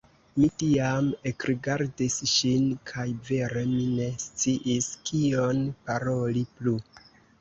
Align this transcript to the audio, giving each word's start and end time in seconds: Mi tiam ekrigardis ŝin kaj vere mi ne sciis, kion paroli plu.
Mi 0.35 0.47
tiam 0.61 1.09
ekrigardis 1.31 2.15
ŝin 2.31 2.65
kaj 2.91 3.05
vere 3.27 3.63
mi 3.75 3.83
ne 4.01 4.07
sciis, 4.27 4.89
kion 5.11 5.63
paroli 5.91 6.43
plu. 6.57 6.79